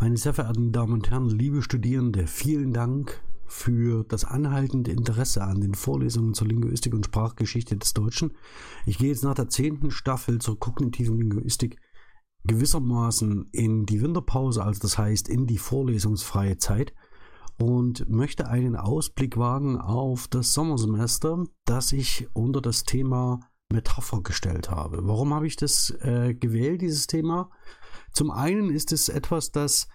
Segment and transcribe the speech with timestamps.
[0.00, 5.60] Meine sehr verehrten Damen und Herren, liebe Studierende, vielen Dank für das anhaltende Interesse an
[5.60, 8.32] den Vorlesungen zur Linguistik und Sprachgeschichte des Deutschen.
[8.86, 11.80] Ich gehe jetzt nach der zehnten Staffel zur kognitiven Linguistik
[12.44, 16.94] gewissermaßen in die Winterpause, also das heißt in die vorlesungsfreie Zeit
[17.58, 24.70] und möchte einen Ausblick wagen auf das Sommersemester, das ich unter das Thema Metapher gestellt
[24.70, 25.00] habe.
[25.08, 27.50] Warum habe ich das äh, gewählt, dieses Thema?
[28.18, 29.86] Zum einen ist es etwas, das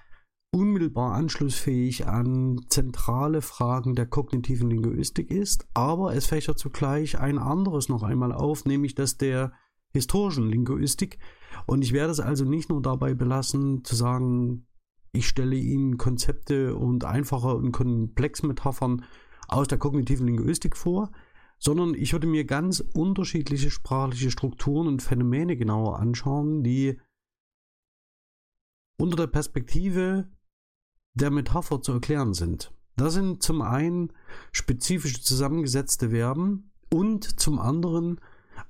[0.49, 7.89] unmittelbar anschlussfähig an zentrale Fragen der kognitiven Linguistik ist, aber es fächert zugleich ein anderes
[7.89, 9.51] noch einmal auf, nämlich das der
[9.91, 11.19] historischen Linguistik.
[11.65, 14.67] Und ich werde es also nicht nur dabei belassen, zu sagen,
[15.11, 19.03] ich stelle Ihnen Konzepte und einfache und komplexe Metaphern
[19.49, 21.11] aus der kognitiven Linguistik vor,
[21.59, 27.01] sondern ich würde mir ganz unterschiedliche sprachliche Strukturen und Phänomene genauer anschauen, die
[28.97, 30.29] unter der Perspektive
[31.13, 32.73] der Metapher zu erklären sind.
[32.95, 34.13] Das sind zum einen
[34.51, 38.19] spezifisch zusammengesetzte Verben und zum anderen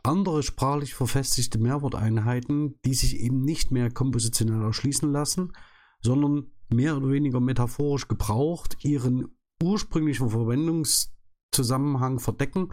[0.04, 5.54] andere sprachlich verfestigte Mehrworteinheiten, die sich eben nicht mehr kompositionell erschließen lassen,
[6.02, 9.28] sondern mehr oder weniger metaphorisch gebraucht ihren
[9.62, 12.70] ursprünglichen Verwendungszusammenhang verdecken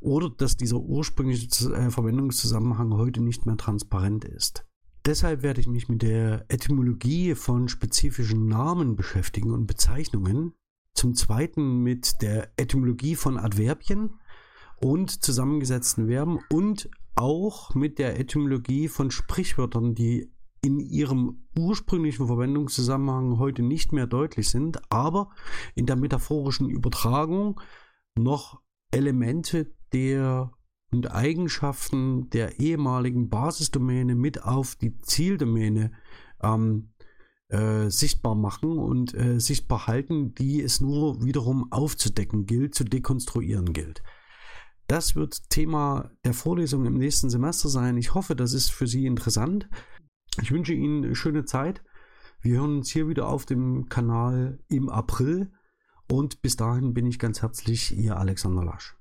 [0.00, 4.66] oder dass dieser ursprüngliche äh, Verwendungszusammenhang heute nicht mehr transparent ist.
[5.06, 10.54] Deshalb werde ich mich mit der Etymologie von spezifischen Namen beschäftigen und Bezeichnungen.
[10.94, 14.14] Zum zweiten mit der Etymologie von Adverbien
[14.76, 23.38] und zusammengesetzten Verben und auch mit der Etymologie von Sprichwörtern, die in ihrem ursprünglichen Verwendungszusammenhang
[23.38, 25.30] heute nicht mehr deutlich sind, aber
[25.74, 27.60] in der metaphorischen Übertragung
[28.16, 30.52] noch Elemente der
[30.94, 35.90] und Eigenschaften der ehemaligen Basisdomäne mit auf die Zieldomäne
[36.40, 36.92] ähm,
[37.48, 43.72] äh, sichtbar machen und äh, sichtbar halten, die es nur wiederum aufzudecken gilt, zu dekonstruieren
[43.72, 44.02] gilt.
[44.86, 47.96] Das wird Thema der Vorlesung im nächsten Semester sein.
[47.96, 49.68] Ich hoffe, das ist für Sie interessant.
[50.42, 51.82] Ich wünsche Ihnen schöne Zeit.
[52.40, 55.50] Wir hören uns hier wieder auf dem Kanal im April
[56.08, 58.96] und bis dahin bin ich ganz herzlich Ihr Alexander Lasch.